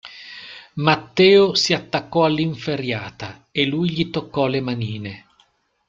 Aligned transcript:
Matteo 0.77 1.53
si 1.53 1.73
attaccò 1.75 2.25
all'inferriata 2.25 3.45
e 3.51 3.65
lui 3.67 3.91
gli 3.91 4.09
toccò 4.09 4.47
le 4.47 4.59
manine. 4.59 5.25